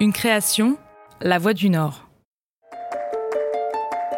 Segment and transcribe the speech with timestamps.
[0.00, 0.76] Une création,
[1.20, 2.06] La Voix du Nord.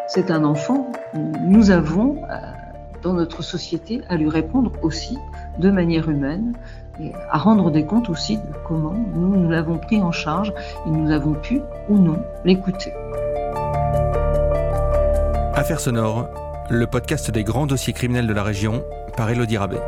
[0.08, 0.92] C'est un enfant.
[1.40, 2.36] Nous avons, euh,
[3.00, 5.16] dans notre société, à lui répondre aussi
[5.58, 6.52] de manière humaine
[7.00, 10.52] et à rendre des comptes aussi de comment nous, nous l'avons pris en charge
[10.86, 12.92] et nous avons pu ou non l'écouter.
[15.54, 16.28] Affaires sonores,
[16.68, 18.84] le podcast des grands dossiers criminels de la région
[19.16, 19.80] par Elodie Rabet.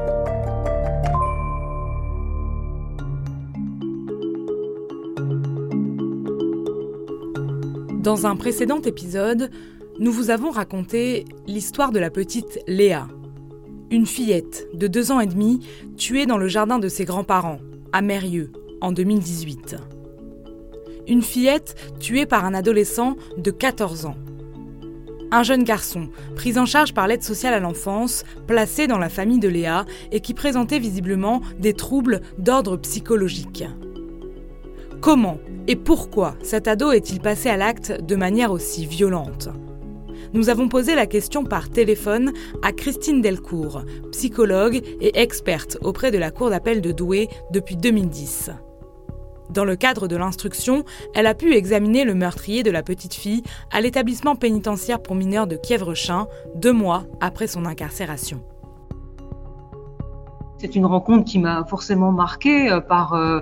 [8.03, 9.49] Dans un précédent épisode,
[10.01, 13.07] nous vous avons raconté l'histoire de la petite Léa,
[13.93, 15.61] une fillette de deux ans et demi
[15.97, 17.61] tuée dans le jardin de ses grands-parents,
[17.93, 19.77] à Mérieux, en 2018.
[21.07, 24.17] Une fillette tuée par un adolescent de 14 ans.
[25.31, 29.39] Un jeune garçon, pris en charge par l'aide sociale à l'enfance, placé dans la famille
[29.39, 33.63] de Léa et qui présentait visiblement des troubles d'ordre psychologique.
[35.03, 39.49] Comment et pourquoi cet ado est-il passé à l'acte de manière aussi violente?
[40.33, 46.19] Nous avons posé la question par téléphone à Christine Delcourt, psychologue et experte auprès de
[46.19, 48.51] la Cour d'appel de Douai depuis 2010.
[49.51, 50.85] Dans le cadre de l'instruction,
[51.17, 55.49] elle a pu examiner le meurtrier de la petite fille à l'établissement pénitentiaire pour mineurs
[55.49, 58.41] de Kievrechin deux mois après son incarcération.
[60.63, 63.41] C'est une rencontre qui m'a forcément marquée euh, par, euh,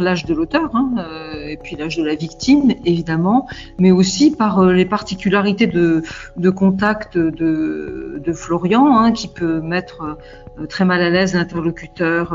[0.00, 3.46] l'âge de l'auteur, hein, euh, et puis l'âge de la victime, évidemment,
[3.78, 6.02] mais aussi par les particularités de,
[6.50, 10.18] contact de, de Florian, hein, qui peut mettre
[10.68, 12.34] très mal à l'aise l'interlocuteur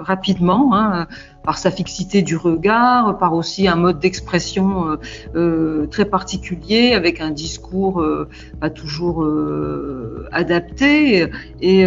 [0.00, 1.06] rapidement, hein,
[1.44, 4.96] par sa fixité du regard, par aussi un mode d'expression
[5.90, 8.04] très particulier, avec un discours
[8.60, 9.26] pas toujours
[10.32, 11.28] adapté
[11.60, 11.86] et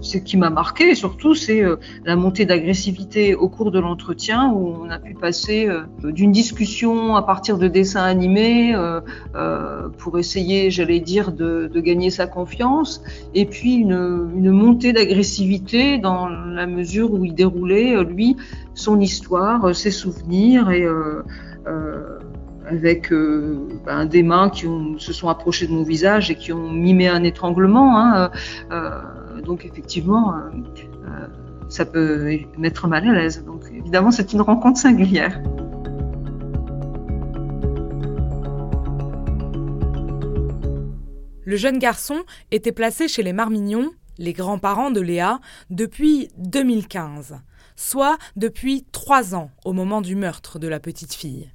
[0.00, 4.74] ce qui m'a marqué surtout, c'est euh, la montée d'agressivité au cours de l'entretien où
[4.82, 9.00] on a pu passer euh, d'une discussion à partir de dessins animés euh,
[9.98, 13.02] pour essayer, j'allais dire, de, gagner sa confiance,
[13.34, 18.36] et puis une, montée d'agressivité dans la mesure où il déroulait, lui,
[18.74, 20.86] son histoire, ses souvenirs et
[22.66, 23.12] avec
[23.84, 24.66] ben, des mains qui
[24.98, 27.98] se sont approchées de mon visage et qui ont mimé un étranglement.
[27.98, 28.30] Hein,
[29.46, 30.50] donc effectivement, euh,
[31.06, 31.28] euh,
[31.68, 33.44] ça peut mettre mal à l'aise.
[33.44, 35.40] Donc évidemment, c'est une rencontre singulière.
[41.44, 45.38] Le jeune garçon était placé chez les Marmignons, les grands-parents de Léa,
[45.70, 47.36] depuis 2015,
[47.76, 51.52] soit depuis trois ans au moment du meurtre de la petite fille.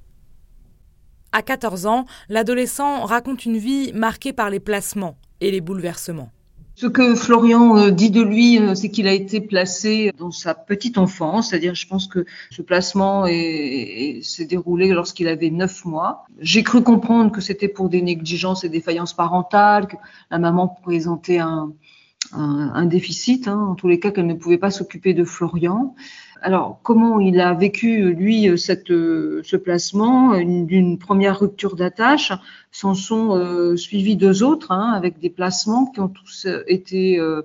[1.32, 6.30] À 14 ans, l'adolescent raconte une vie marquée par les placements et les bouleversements.
[6.82, 10.52] Ce que Florian euh, dit de lui, euh, c'est qu'il a été placé dans sa
[10.52, 16.24] petite enfance, c'est-à-dire je pense que ce placement s'est déroulé lorsqu'il avait neuf mois.
[16.40, 19.94] J'ai cru comprendre que c'était pour des négligences et défaillances parentales, que
[20.32, 21.72] la maman présentait un,
[22.32, 25.94] un, déficit, hein, en tous les cas qu'elle ne pouvait pas s'occuper de Florian.
[26.40, 32.32] Alors, comment il a vécu, lui, cette, ce placement d'une première rupture d'attache
[32.70, 37.42] S'en sont euh, suivis deux autres, hein, avec des placements qui ont tous été euh,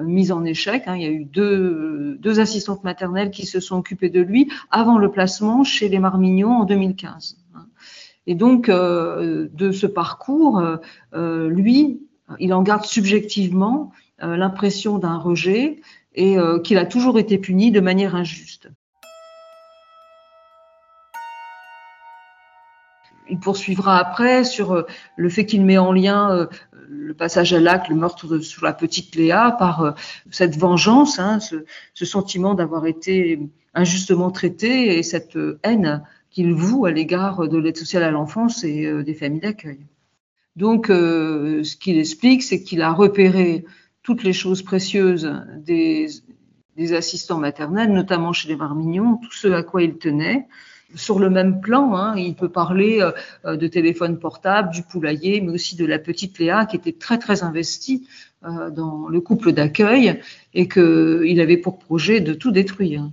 [0.00, 0.84] mis en échec.
[0.86, 0.96] Hein.
[0.96, 4.98] Il y a eu deux, deux assistantes maternelles qui se sont occupées de lui avant
[4.98, 7.38] le placement chez les Marmignons en 2015.
[7.54, 7.66] Hein.
[8.26, 10.62] Et donc, euh, de ce parcours,
[11.14, 12.00] euh, lui,
[12.38, 15.80] il en garde subjectivement euh, l'impression d'un rejet
[16.14, 18.68] et euh, qu'il a toujours été puni de manière injuste.
[23.28, 24.82] Il poursuivra après sur euh,
[25.16, 26.48] le fait qu'il met en lien
[26.88, 29.96] le passage à l'acte, le meurtre sur la petite Léa, par
[30.30, 33.40] cette vengeance, hein, ce, sentiment d'avoir été
[33.74, 39.02] injustement traité et cette haine qu'il voue à l'égard de l'aide sociale à l'enfance et
[39.02, 39.80] des familles d'accueil.
[40.54, 43.64] Donc, ce qu'il explique, c'est qu'il a repéré
[44.06, 45.28] toutes les choses précieuses
[45.58, 46.06] des,
[46.94, 50.46] assistants maternels, notamment chez les Marmignons, tout ce à quoi ils tenaient.
[50.94, 53.00] Sur le même plan, hein, il peut parler
[53.44, 57.18] euh, de téléphone portable, du poulailler, mais aussi de la petite Léa qui était très
[57.18, 58.06] très investie
[58.44, 60.20] euh, dans le couple d'accueil
[60.54, 63.10] et qu'il avait pour projet de tout détruire.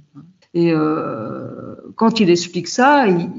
[0.54, 3.32] Et euh, quand il explique ça, il,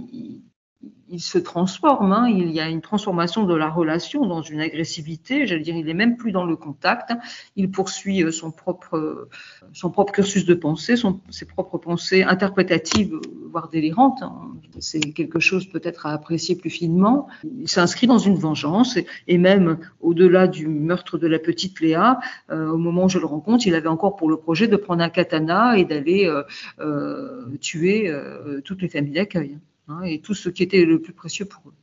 [1.14, 2.12] il se transforme.
[2.12, 2.28] Hein.
[2.28, 5.46] il y a une transformation de la relation dans une agressivité.
[5.46, 7.12] J'allais dire, il est même plus dans le contact.
[7.56, 9.28] Il poursuit euh, son propre,
[9.72, 10.94] son propre cursus de pensée,
[11.30, 13.14] ses propres pensées interprétatives,
[13.50, 14.22] voire délirantes.
[14.22, 14.52] Hein.
[14.80, 17.28] C'est quelque chose peut-être à apprécier plus finement.
[17.44, 22.18] Il s'inscrit dans une vengeance et, même au-delà du meurtre de la petite Léa,
[22.50, 25.02] euh, au moment où je le rencontre, il avait encore pour le projet de prendre
[25.02, 26.42] un katana et d'aller euh,
[26.80, 29.58] euh, tuer euh, toutes les familles d'accueil
[29.88, 31.74] hein, et tout ce qui était le plus précieux pour eux.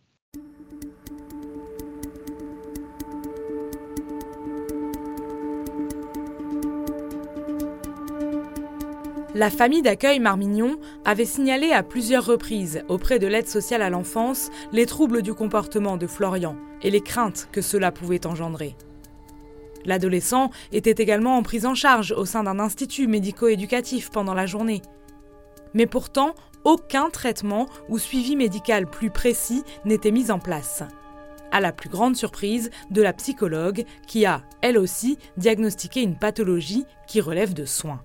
[9.33, 14.50] La famille d'accueil Marmignon avait signalé à plusieurs reprises auprès de l'aide sociale à l'enfance
[14.74, 18.75] les troubles du comportement de Florian et les craintes que cela pouvait engendrer.
[19.86, 24.81] L'adolescent était également en prise en charge au sein d'un institut médico-éducatif pendant la journée.
[25.73, 30.83] Mais pourtant, aucun traitement ou suivi médical plus précis n'était mis en place.
[31.51, 36.85] À la plus grande surprise de la psychologue qui a, elle aussi, diagnostiqué une pathologie
[37.07, 38.01] qui relève de soins.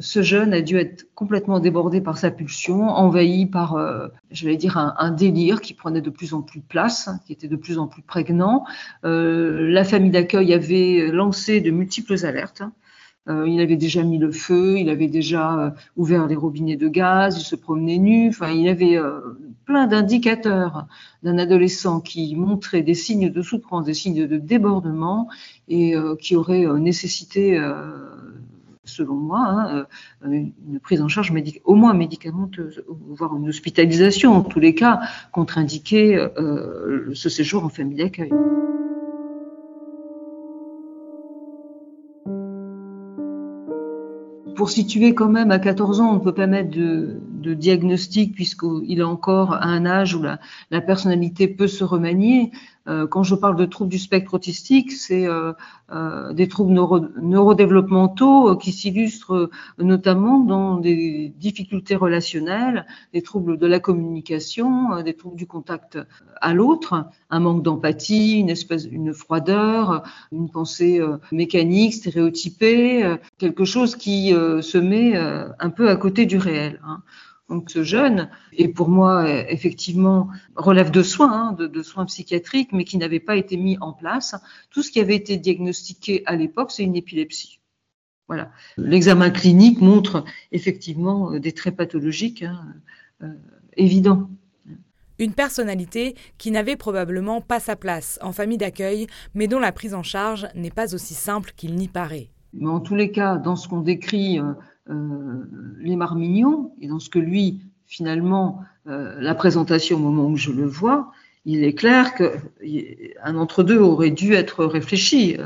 [0.00, 4.56] Ce jeune a dû être complètement débordé par sa pulsion, envahi par, euh, je vais
[4.56, 7.78] dire, un, délire qui prenait de plus en plus de place, qui était de plus
[7.78, 8.64] en plus prégnant.
[9.04, 12.62] Euh, la famille d'accueil avait lancé de multiples alertes.
[13.28, 17.38] Euh, il avait déjà mis le feu, il avait déjà ouvert les robinets de gaz,
[17.38, 18.28] il se promenait nu.
[18.28, 18.98] Enfin, il avait
[19.64, 20.86] plein d'indicateurs
[21.22, 25.28] d'un adolescent qui montrait des signes de souffrance, des signes de débordement
[25.68, 27.58] et qui aurait nécessité
[28.86, 29.86] selon moi, hein,
[30.24, 31.32] euh, une prise en charge
[31.64, 35.00] au moins médicamenteuse, voire une hospitalisation, en tous les cas,
[35.32, 38.30] contre-indiquer euh, ce séjour en famille d'accueil.
[44.56, 47.20] Pour situer quand même à 14 ans, on ne peut pas mettre de,
[47.54, 52.50] diagnostic puisqu'il est encore à un âge où la personnalité peut se remanier.
[52.88, 55.52] Euh, quand je parle de troubles du spectre autistique, c'est euh,
[55.92, 63.80] euh, des troubles neurodéveloppementaux qui s'illustrent notamment dans des difficultés relationnelles, des troubles de la
[63.80, 65.98] communication, des troubles du contact
[66.40, 71.00] à l'autre, un manque d'empathie, une espèce, une froideur, une pensée
[71.32, 76.80] mécanique, stéréotypée, quelque chose qui se met un peu à côté du réel.
[77.48, 82.84] Donc ce jeune, et pour moi effectivement relève de soins, hein, de, soins psychiatriques, mais
[82.84, 84.34] qui n'avait pas été mis en place.
[84.70, 87.60] Tout ce qui avait été diagnostiqué à l'époque, c'est une épilepsie.
[88.26, 88.50] Voilà.
[88.76, 92.66] L'examen clinique montre effectivement euh, des traits pathologiques hein,
[93.22, 93.32] euh,
[93.76, 94.28] évidents.
[95.18, 99.94] Une personnalité qui n'avait probablement pas sa place en famille d'accueil, mais dont la prise
[99.94, 102.28] en charge n'est pas aussi simple qu'il n'y paraît.
[102.52, 104.52] Mais en tous les cas, dans ce qu'on décrit euh,
[104.88, 110.50] les Marmignons, et dans ce que lui, finalement, euh, la présentation au moment où je
[110.50, 111.10] le vois,
[111.44, 115.36] il est clair qu'un entre-deux aurait dû être réfléchi.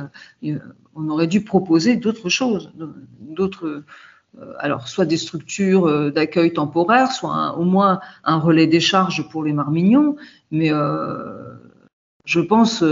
[0.42, 0.58] Euh,
[0.94, 2.72] on aurait dû proposer d'autres choses,
[3.20, 3.84] d'autres,
[4.58, 9.52] alors soit des structures d'accueil temporaire, soit au moins un relais des charges pour les
[9.52, 10.16] marmignons,
[10.50, 10.70] mais
[12.24, 12.82] je pense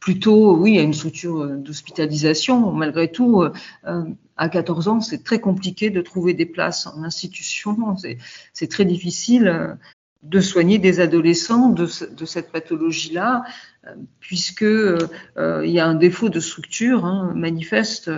[0.00, 2.72] plutôt, oui, à une structure d'hospitalisation.
[2.72, 3.44] Malgré tout,
[4.38, 7.96] à 14 ans, c'est très compliqué de trouver des places en institution.
[8.52, 9.74] C'est très difficile euh,
[10.22, 13.44] de soigner des adolescents de, cette pathologie-là,
[13.86, 18.10] euh, puisque euh, il y a un défaut de structure hein, manifeste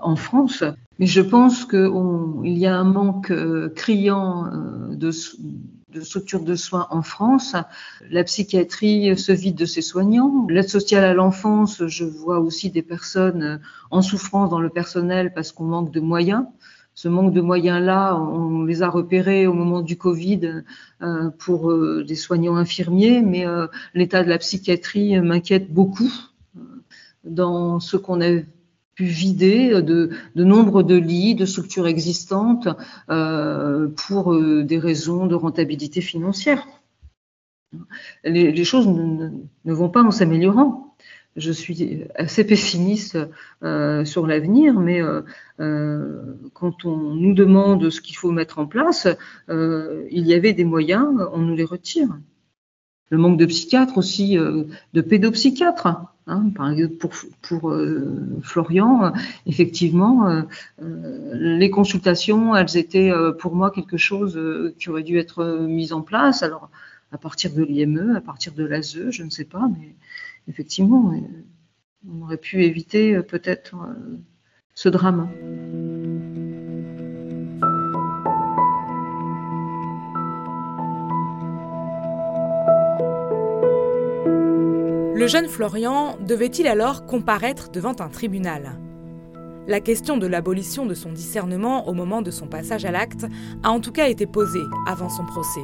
[0.00, 0.64] en France.
[0.98, 3.32] Mais je pense qu'il y a un manque
[3.74, 4.50] criant
[4.90, 5.10] de,
[5.92, 7.54] de structures de soins en France.
[8.10, 10.46] La psychiatrie se vide de ses soignants.
[10.48, 13.60] L'aide sociale à l'enfance, je vois aussi des personnes
[13.90, 16.44] en souffrance dans le personnel parce qu'on manque de moyens.
[16.94, 20.62] Ce manque de moyens-là, on les a repérés au moment du Covid
[21.00, 26.12] euh, pour euh, des soignants infirmiers, mais euh, l'état de la psychiatrie m'inquiète beaucoup
[27.24, 28.42] dans ce qu'on a
[28.94, 32.68] pu vider de, de, nombre de lits, de structures existantes
[33.10, 36.66] euh, pour euh, des raisons de rentabilité financière.
[38.24, 39.30] Les, les choses ne,
[39.64, 40.94] ne, vont pas en s'améliorant.
[41.36, 43.18] Je suis assez pessimiste
[43.62, 45.22] euh, sur l'avenir, mais euh,
[45.60, 49.08] euh, quand on nous demande ce qu'il faut mettre en place,
[49.48, 52.08] euh, il y avait des moyens, on nous les retire.
[53.08, 59.12] Le manque de psychiatres aussi, de pédopsychiatres Hein, par exemple, pour, pour euh, Florian,
[59.46, 60.42] effectivement, euh,
[60.80, 63.10] euh, les consultations, elles étaient
[63.40, 64.38] pour moi quelque chose
[64.78, 66.42] qui aurait dû être mis en place.
[66.42, 66.70] Alors,
[67.10, 69.94] à partir de l'IME, à partir de l'ASE, je ne sais pas, mais
[70.48, 71.12] effectivement,
[72.08, 73.74] on aurait pu éviter peut-être
[74.74, 75.28] ce drame.
[85.22, 88.76] Le jeune Florian devait-il alors comparaître devant un tribunal?
[89.68, 93.26] La question de l'abolition de son discernement au moment de son passage à l'acte
[93.62, 95.62] a en tout cas été posée avant son procès.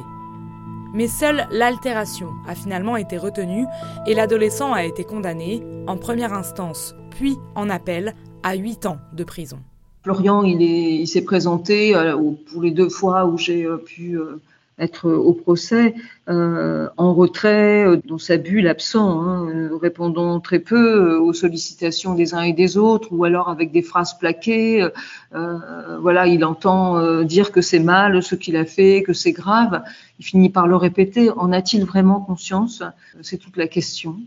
[0.93, 3.65] Mais seule l'altération a finalement été retenue
[4.07, 9.25] et l'adolescent a été condamné, en première instance, puis en appel, à 8 ans de
[9.25, 9.59] prison.
[10.03, 12.15] Florian, il s'est présenté euh,
[12.49, 14.39] pour les deux fois où j'ai euh, pu euh,
[14.79, 15.95] être au procès
[16.27, 22.53] en retrait, dans sa bulle absent, hein, répondant très peu aux sollicitations des uns et
[22.53, 24.87] des autres, ou alors avec des phrases plaquées.
[25.31, 29.81] voilà, il entend dire que c'est mal ce qu'il a fait, que c'est grave.
[30.19, 31.31] Il finit par le répéter.
[31.31, 32.83] En a-t-il vraiment conscience?
[33.21, 34.17] C'est toute la question.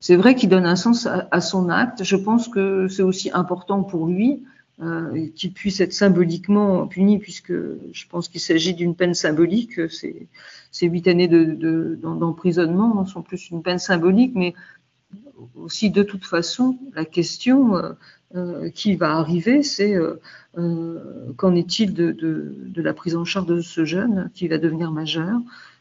[0.00, 2.04] C'est vrai qu'il donne un sens à son acte.
[2.04, 4.44] Je pense que c'est aussi important pour lui
[4.80, 9.80] euh, qu'il puisse être symboliquement puni, puisque je pense qu'il s'agit d'une peine symbolique.
[9.90, 10.28] Ces,
[10.82, 14.54] huit années d'emprisonnement de, sont plus une peine symbolique, mais
[15.54, 17.92] aussi de toute façon, la question euh,
[18.34, 20.20] euh qui va arriver, c'est euh,
[20.58, 24.58] euh, qu'en est-il de, de, de, la prise en charge de ce jeune qui va
[24.58, 25.40] devenir majeur?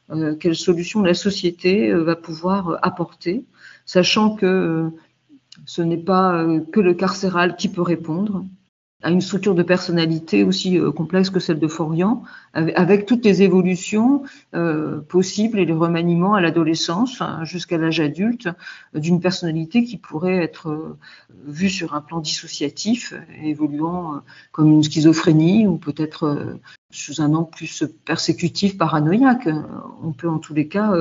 [0.09, 3.45] Euh, Quelle solution la société va pouvoir apporter,
[3.85, 4.89] sachant que
[5.65, 8.45] ce n'est pas que le carcéral qui peut répondre,
[9.03, 12.23] à une structure de personnalité aussi euh, complexe que celle de Florian,
[12.53, 14.23] avec toutes les évolutions
[14.55, 18.49] euh, possibles et les remaniements à l'adolescence hein, jusqu'à l'âge adulte
[18.95, 20.97] d'une personnalité qui pourrait être euh,
[21.45, 23.13] vue sur un plan dissociatif,
[23.43, 26.57] évoluant comme une schizophrénie ou peut-être
[26.89, 29.47] sous un angle plus persécutif, paranoïaque.
[30.03, 30.91] On peut en tous les cas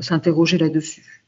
[0.00, 1.21] s'interroger là-dessus.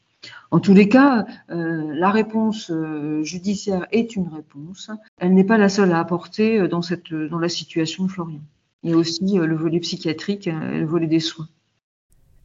[0.51, 4.89] En tous les cas, euh, la réponse euh, judiciaire est une réponse.
[5.17, 6.81] Elle n'est pas la seule à apporter euh, dans,
[7.29, 8.41] dans la situation de Florian.
[8.83, 11.47] Il y a aussi le volet psychiatrique, le volet des soins.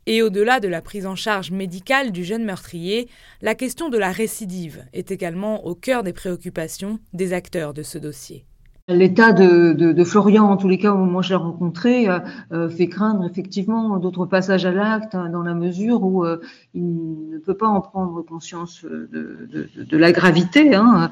[0.07, 3.09] Et au-delà de la prise en charge médicale du jeune meurtrier,
[3.43, 7.99] la question de la récidive est également au cœur des préoccupations des acteurs de ce
[7.99, 8.47] dossier.
[8.91, 12.19] L'état de, Florian, en tous les cas au moment où je l'ai rencontré, euh,
[12.53, 16.41] euh, fait craindre effectivement d'autres passages à l'acte, hein, dans la mesure où euh,
[16.75, 21.09] il ne peut pas en prendre conscience de, de la gravité, hein,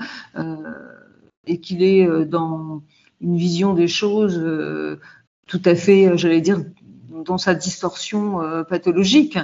[1.46, 2.82] et qu'il est dans
[3.20, 4.44] une vision des choses
[5.46, 6.64] tout à fait, j'allais dire,
[7.24, 9.38] dans sa distorsion pathologique.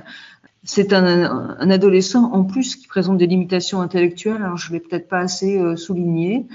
[0.64, 1.04] C'est un,
[1.58, 5.20] un, adolescent en plus qui présente des limitations intellectuelles, alors je ne l'ai peut-être pas
[5.20, 6.46] assez souligné,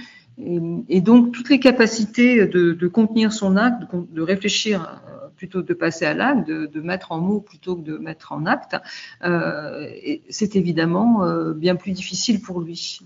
[0.41, 5.73] et, donc, toutes les capacités de, contenir son acte, de, réfléchir euh, plutôt que de
[5.73, 8.77] passer à l'acte, de, mettre en mots plutôt que de mettre en acte,
[9.25, 9.89] euh,
[10.29, 12.99] c'est évidemment euh, bien plus difficile pour lui.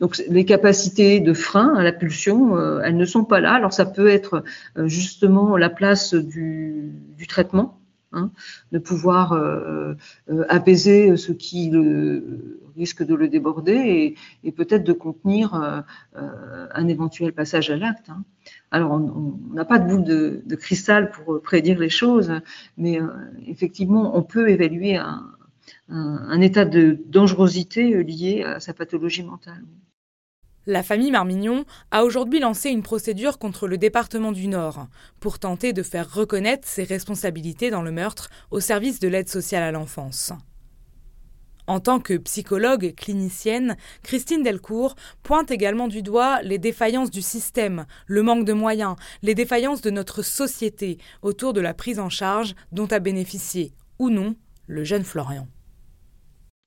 [0.00, 3.52] Donc, les capacités de frein à la pulsion, elles ne sont pas là.
[3.54, 4.42] Alors, ça peut être
[4.76, 7.78] justement la place du, du traitement
[8.14, 8.30] Hein,
[8.70, 9.94] de pouvoir euh,
[10.30, 15.80] euh, apaiser ce qui le, risque de le déborder et, peut-être de contenir euh,
[16.72, 18.10] un éventuel passage à l'acte.
[18.10, 18.22] Hein.
[18.70, 22.32] Alors, on n'a pas de boule de, cristal pour prédire les choses,
[22.76, 23.00] mais
[23.46, 25.26] effectivement, on peut évaluer un,
[25.88, 29.64] un état de dangerosité lié à sa pathologie mentale.
[30.66, 34.86] La famille Marmignon a aujourd'hui lancé une procédure contre le département du Nord
[35.20, 39.62] pour tenter de faire reconnaître ses responsabilités dans le meurtre au service de l'aide sociale
[39.62, 40.32] à l'enfance.
[41.66, 47.84] En tant que psychologue clinicienne, Christine Delcourt pointe également du doigt les défaillances du système,
[48.06, 52.54] le manque de moyens, les défaillances de notre société autour de la prise en charge
[52.72, 54.34] dont a bénéficié, ou non,
[54.66, 55.46] le jeune Florian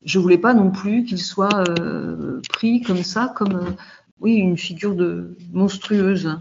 [0.03, 3.71] je voulais pas non plus qu'il soit euh, pris comme ça, comme euh,
[4.19, 6.37] oui une figure de monstrueuse.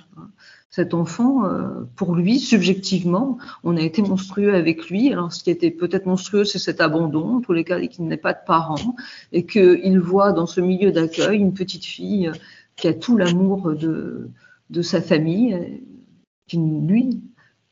[0.68, 5.10] Cet enfant, euh, pour lui, subjectivement, on a été monstrueux avec lui.
[5.10, 8.18] Alors, ce qui était peut-être monstrueux, c'est cet abandon, en tous les cas, qu'il n'ait
[8.18, 8.94] pas de parents,
[9.32, 12.30] et qu'il voit dans ce milieu d'accueil une petite fille
[12.74, 14.28] qui a tout l'amour de,
[14.68, 15.80] de sa famille,
[16.46, 17.22] qui, lui,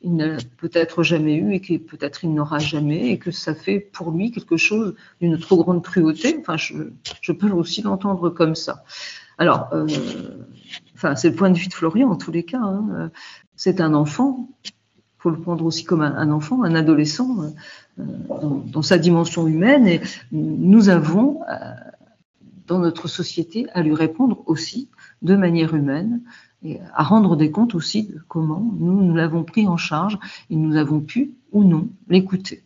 [0.04, 3.80] il n'a peut-être jamais eu et que peut-être il n'aura jamais et que ça fait
[3.80, 6.37] pour lui quelque chose d'une trop grande cruauté.
[6.38, 8.84] Enfin, je, peux aussi l'entendre comme ça.
[9.38, 9.87] Alors, euh,
[10.94, 12.61] enfin, c'est le point de vue de Florian en tous les cas.
[12.61, 13.11] Hein.
[13.56, 14.49] C'est un enfant.
[14.64, 14.70] Il
[15.18, 17.38] faut le prendre aussi comme un, enfant, un adolescent,
[17.99, 18.04] euh,
[18.66, 19.88] dans, sa dimension humaine.
[19.88, 21.54] Et nous avons, euh,
[22.66, 24.90] dans notre société, à lui répondre aussi
[25.23, 26.20] de manière humaine
[26.64, 30.18] et à rendre des comptes aussi de comment nous, nous l'avons pris en charge
[30.50, 32.64] et nous avons pu ou non l'écouter.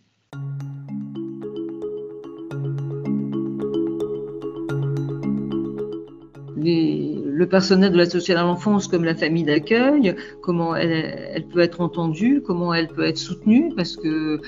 [7.39, 11.81] Le personnel de l'aide sociale à l'enfance comme la famille d'accueil, comment elle, peut être
[11.81, 14.41] entendue, comment elle peut être soutenue, parce que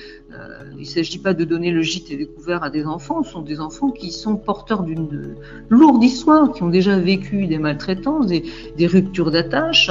[0.75, 3.41] il ne s'agit pas de donner le gîte et découvert à des enfants, ce sont
[3.43, 5.35] des enfants qui sont porteurs d'une
[5.69, 9.89] lourde histoire, qui ont déjà vécu des maltraitances, des, ruptures d'attache.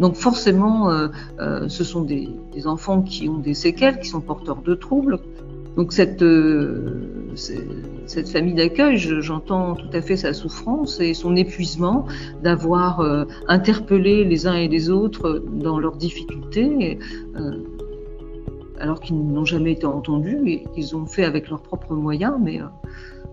[0.00, 0.90] donc forcément,
[1.38, 5.20] ce sont des enfants qui ont des séquelles, qui sont porteurs de troubles.
[5.76, 7.32] Donc cette, euh,
[8.06, 12.06] cette famille d'accueil, j'entends tout à fait sa souffrance et son épuisement
[12.42, 16.98] d'avoir euh, interpellé les uns et les autres dans leurs difficultés,
[17.36, 17.62] euh,
[18.78, 22.60] alors qu'ils n'ont jamais été entendus et qu'ils ont fait avec leurs propres moyens, mais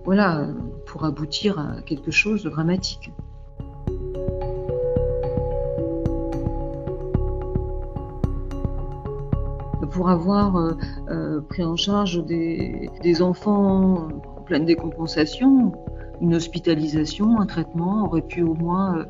[0.06, 0.48] voilà,
[0.86, 3.12] pour aboutir à quelque chose de dramatique.
[10.00, 10.78] Pour avoir euh,
[11.10, 15.74] euh, pris en charge des, enfants en pleine décompensation,
[16.22, 19.04] une hospitalisation, un traitement aurait pu au moins euh,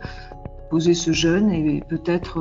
[0.71, 2.39] poser ce jeune et peut-être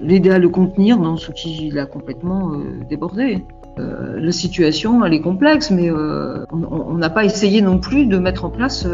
[0.00, 2.52] l'aider à le contenir dans ce qui l'a complètement
[2.88, 3.44] débordé.
[3.76, 8.50] la situation, elle est complexe, mais on n'a pas essayé non plus de mettre en
[8.50, 8.86] place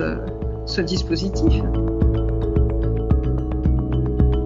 [0.67, 1.63] ce dispositif.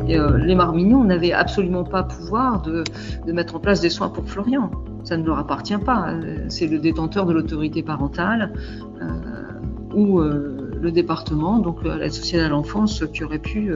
[0.09, 2.85] Euh, les Marmignons n'avaient absolument pas pouvoir de,
[3.33, 4.71] mettre en place des soins pour Florian.
[5.05, 6.11] Ça ne leur appartient pas.
[6.11, 8.53] Euh, c'est le détenteur de l'autorité parentale
[9.01, 9.07] euh,
[9.95, 13.73] ou le département, donc l'aide sociale à l'enfance, qui aurait pu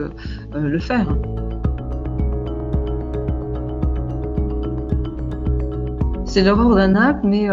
[0.53, 1.17] le faire.
[6.25, 7.47] C'est l'erreur d'un acte, mais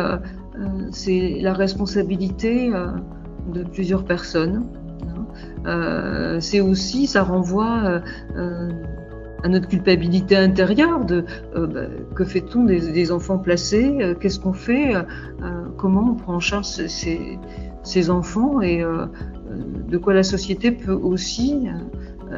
[0.91, 2.71] c'est la responsabilité
[3.55, 4.67] de plusieurs personnes.
[5.67, 8.01] Euh, c'est aussi, ça renvoie euh,
[8.37, 8.71] euh,
[9.43, 11.83] à notre culpabilité intérieure de bah,
[12.15, 14.95] que fait-on des, enfants placés, qu'est-ce qu'on fait,
[15.77, 18.83] comment on prend en charge ces, enfants et
[19.89, 21.69] de quoi la société peut aussi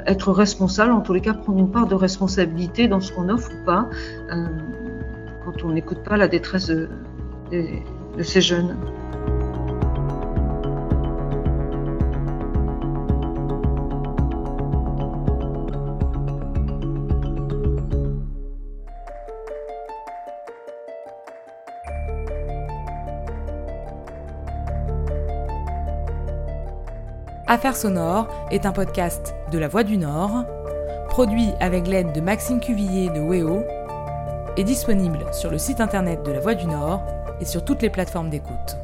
[0.04, 3.50] être responsable, en tous les cas prendre une part de responsabilité dans ce qu'on offre
[3.50, 3.88] ou pas,
[4.28, 6.86] quand on n'écoute pas la détresse de
[8.20, 8.76] ces jeunes.
[27.52, 30.44] Affaires sonores est un podcast de La Voix du Nord,
[31.08, 33.64] produit avec l'aide de Maxime Cuvillier de WEO,
[34.56, 37.02] et disponible sur le site internet de La Voix du Nord
[37.40, 38.76] et sur toutes les plateformes d'écoute.